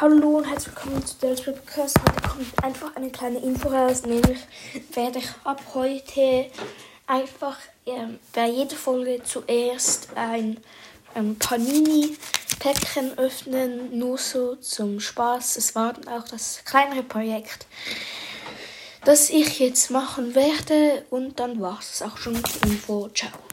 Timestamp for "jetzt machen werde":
19.58-21.04